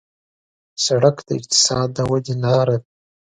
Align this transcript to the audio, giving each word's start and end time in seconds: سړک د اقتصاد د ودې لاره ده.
سړک 0.85 1.17
د 1.27 1.29
اقتصاد 1.39 1.87
د 1.95 1.97
ودې 2.09 2.35
لاره 2.43 2.75
ده. 2.81 2.85